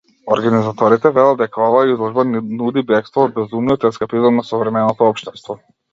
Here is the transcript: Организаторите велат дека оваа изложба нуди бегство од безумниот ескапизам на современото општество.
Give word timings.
Организаторите 0.35 1.11
велат 1.17 1.37
дека 1.41 1.61
оваа 1.65 1.91
изложба 1.91 2.25
нуди 2.37 2.85
бегство 2.93 3.27
од 3.29 3.35
безумниот 3.39 3.87
ескапизам 3.91 4.41
на 4.41 4.47
современото 4.49 5.13
општество. 5.15 5.59